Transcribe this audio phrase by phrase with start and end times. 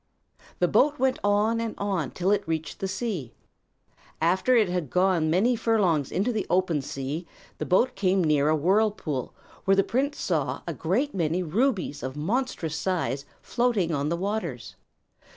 [0.57, 3.35] The boat went on and on till it reached the sea.
[4.19, 7.27] After it had gone many furlongs into the open sea,
[7.59, 9.35] the boat came near a whirlpool
[9.65, 14.75] where the prince saw a great many rubies of monstrous size floating on the waters.